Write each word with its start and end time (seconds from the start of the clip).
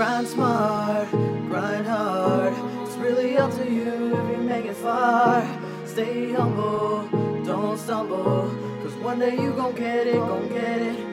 Grind 0.00 0.28
smart, 0.28 1.10
grind 1.10 1.86
hard. 1.86 2.54
It's 2.88 2.96
really 2.96 3.36
up 3.36 3.50
to 3.50 3.70
you 3.70 4.16
if 4.16 4.30
you 4.30 4.42
make 4.42 4.64
it 4.64 4.76
far. 4.76 5.46
Stay 5.84 6.32
humble, 6.32 7.06
don't 7.44 7.76
stumble. 7.76 8.50
Cause 8.82 8.94
one 8.94 9.18
day 9.18 9.34
you 9.36 9.52
gon' 9.52 9.74
get 9.74 10.06
it, 10.06 10.14
gon' 10.14 10.48
get 10.48 10.80
it. 10.80 11.09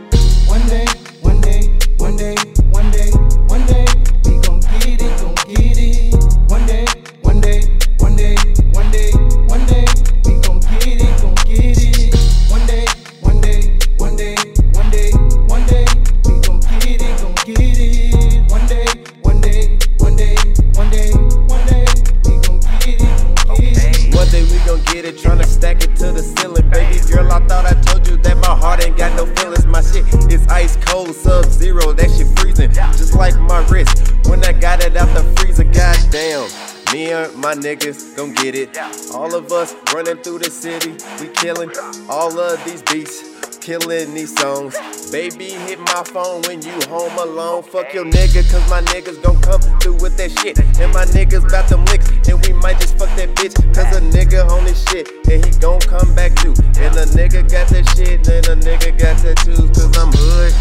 Just 32.57 33.13
like 33.13 33.37
my 33.37 33.63
wrist 33.67 34.15
when 34.27 34.43
I 34.43 34.51
got 34.51 34.83
it 34.83 34.97
out 34.97 35.13
the 35.13 35.21
freezer. 35.37 35.63
Goddamn. 35.63 36.49
Me 36.91 37.11
and 37.11 37.35
my 37.35 37.53
niggas 37.53 38.17
gon' 38.17 38.33
get 38.33 38.55
it. 38.55 38.75
All 39.13 39.35
of 39.35 39.51
us 39.51 39.75
running 39.93 40.17
through 40.23 40.39
the 40.39 40.49
city, 40.49 40.97
we 41.21 41.31
killing 41.33 41.69
all 42.09 42.39
of 42.39 42.63
these 42.65 42.81
beats, 42.81 43.57
killing 43.59 44.15
these 44.15 44.35
songs. 44.35 44.75
Baby, 45.11 45.51
hit 45.51 45.79
my 45.79 46.01
phone 46.03 46.41
when 46.43 46.63
you 46.63 46.73
home 46.87 47.15
alone. 47.19 47.61
Fuck 47.61 47.93
your 47.93 48.05
nigga, 48.05 48.49
cause 48.49 48.67
my 48.71 48.81
niggas 48.81 49.21
gon' 49.21 49.39
come 49.41 49.61
through 49.79 49.97
with 50.01 50.17
that 50.17 50.31
shit. 50.39 50.57
And 50.79 50.91
my 50.93 51.05
niggas 51.05 51.47
bout 51.51 51.69
them 51.69 51.85
licks, 51.85 52.09
and 52.27 52.43
we 52.43 52.53
might 52.53 52.79
just 52.79 52.97
fuck 52.97 53.13
that 53.17 53.35
bitch. 53.35 53.53
Cause 53.75 53.95
a 53.95 54.01
nigga 54.01 54.49
on 54.49 54.63
this 54.63 54.83
shit, 54.89 55.11
and 55.29 55.45
he 55.45 55.51
gon' 55.59 55.81
come 55.81 56.15
back 56.15 56.33
too. 56.37 56.55
And 56.81 56.95
a 56.97 57.05
nigga 57.13 57.43
got 57.51 57.67
that 57.69 57.85
shit, 57.95 58.27
and 58.27 58.47
a 58.47 58.55
nigga 58.55 58.97
got 58.97 59.19
tattoos, 59.19 59.69
cause 59.77 59.95
I'm 59.95 60.11
hood. 60.11 60.53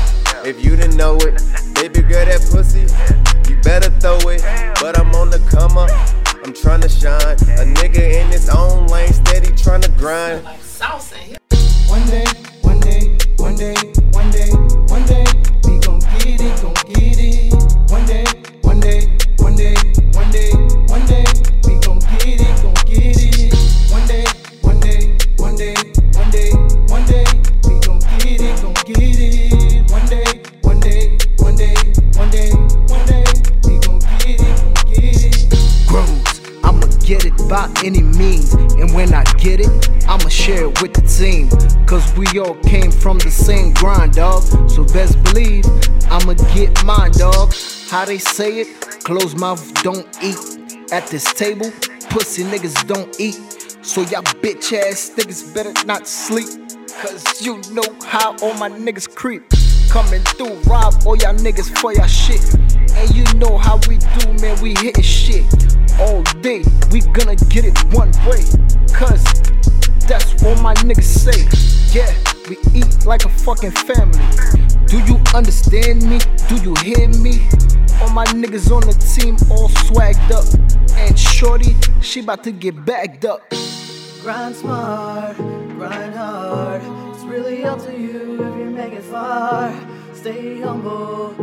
If 0.44 0.62
you 0.62 0.76
didn't 0.76 0.96
know 0.96 1.16
it, 1.22 1.42
I'm 6.68 6.80
tryna 6.80 7.00
shine. 7.00 7.58
A 7.60 7.74
nigga 7.74 8.20
in 8.20 8.26
his 8.28 8.48
own 8.48 8.86
lane, 8.88 9.12
steady 9.12 9.48
tryna 9.48 9.96
grind. 9.96 10.44
One 11.88 12.04
day, 12.08 12.24
one 12.62 12.80
day, 12.80 13.06
one 13.36 13.56
day, 13.56 13.74
one 13.74 13.84
day, 13.84 13.95
by 37.48 37.72
any 37.84 38.02
means. 38.02 38.54
And 38.54 38.92
when 38.94 39.14
I 39.14 39.24
get 39.38 39.60
it, 39.60 39.90
I'ma 40.08 40.28
share 40.28 40.64
it 40.64 40.82
with 40.82 40.94
the 40.94 41.02
team. 41.02 41.48
Cause 41.86 42.16
we 42.16 42.26
all 42.38 42.56
came 42.62 42.90
from 42.90 43.18
the 43.18 43.30
same 43.30 43.72
grind, 43.74 44.14
dog. 44.14 44.42
So 44.68 44.84
best 44.84 45.22
believe 45.24 45.64
I'ma 46.10 46.34
get 46.54 46.84
mine, 46.84 47.12
dog. 47.12 47.54
How 47.88 48.04
they 48.04 48.18
say 48.18 48.60
it, 48.60 48.80
close 49.04 49.34
mouth 49.34 49.62
don't 49.82 50.06
eat. 50.22 50.38
At 50.92 51.06
this 51.08 51.32
table, 51.34 51.70
pussy 52.10 52.44
niggas 52.44 52.86
don't 52.86 53.20
eat. 53.20 53.34
So 53.82 54.02
y'all 54.02 54.22
bitch 54.42 54.72
ass 54.72 55.12
niggas 55.16 55.54
better 55.54 55.72
not 55.86 56.06
sleep. 56.06 56.48
Cause 57.00 57.42
you 57.42 57.60
know 57.72 57.84
how 58.04 58.36
all 58.42 58.54
my 58.54 58.70
niggas 58.70 59.12
creep. 59.14 59.44
Coming 59.90 60.22
through, 60.22 60.58
rob 60.62 60.94
all 61.06 61.16
y'all 61.16 61.34
niggas 61.34 61.76
for 61.78 61.92
y'all 61.92 62.06
shit. 62.06 62.75
And 62.96 63.14
you 63.14 63.24
know 63.38 63.58
how 63.58 63.78
we 63.88 63.98
do, 63.98 64.32
man, 64.40 64.60
we 64.60 64.74
hitting 64.80 65.02
shit 65.02 65.44
all 66.00 66.22
day. 66.40 66.64
We 66.90 67.00
gonna 67.00 67.36
get 67.36 67.64
it 67.64 67.78
one 67.92 68.10
way. 68.26 68.42
Cause 68.92 69.22
that's 70.06 70.42
what 70.42 70.60
my 70.62 70.74
niggas 70.74 71.04
say. 71.04 71.46
Yeah, 71.96 72.12
we 72.48 72.56
eat 72.78 73.06
like 73.06 73.24
a 73.24 73.28
fucking 73.28 73.72
family. 73.72 74.24
Do 74.86 74.98
you 75.00 75.20
understand 75.34 76.08
me? 76.08 76.18
Do 76.48 76.56
you 76.62 76.74
hear 76.82 77.08
me? 77.18 77.46
All 78.00 78.10
my 78.10 78.24
niggas 78.26 78.70
on 78.70 78.82
the 78.82 78.92
team 79.14 79.36
all 79.50 79.68
swagged 79.68 80.30
up. 80.30 80.46
And 80.96 81.18
Shorty, 81.18 81.76
she 82.00 82.20
about 82.20 82.44
to 82.44 82.52
get 82.52 82.84
bagged 82.84 83.24
up. 83.26 83.42
Grind 84.22 84.56
smart, 84.56 85.36
grind 85.36 86.14
hard. 86.14 86.82
It's 87.14 87.24
really 87.24 87.64
up 87.64 87.82
to 87.84 87.92
you 87.92 88.34
if 88.44 88.58
you 88.58 88.70
make 88.70 88.92
it 88.92 89.02
far. 89.02 89.72
Stay 90.14 90.60
humble, 90.60 91.34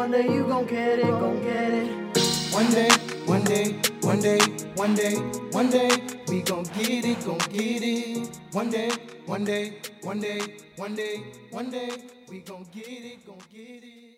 one 0.00 0.10
day 0.12 0.32
you 0.32 0.44
gon' 0.44 0.66
get 0.66 0.98
it, 0.98 1.10
gon' 1.22 1.42
get 1.42 1.74
it. 1.74 2.18
One 2.54 2.70
day, 2.70 2.88
one 3.26 3.44
day, 3.44 3.66
one 4.00 4.18
day, 4.18 4.38
one 4.74 4.94
day, 4.94 5.14
one 5.52 5.68
day, 5.68 5.90
we 6.28 6.40
gon' 6.40 6.64
get 6.74 7.04
it, 7.04 7.22
gon' 7.26 7.36
get 7.52 7.82
it. 7.82 8.38
One 8.52 8.70
day, 8.70 8.90
one 9.26 9.44
day, 9.44 9.74
one 10.00 10.18
day, 10.18 10.40
one 10.76 10.94
day, 10.94 11.22
one 11.50 11.70
day, 11.70 11.90
we 12.30 12.38
gon' 12.40 12.66
get 12.72 12.88
it, 12.88 13.26
gon' 13.26 13.36
get 13.52 13.84
it. 13.84 14.09